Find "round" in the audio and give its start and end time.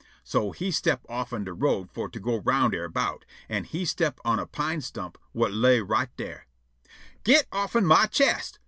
2.37-2.73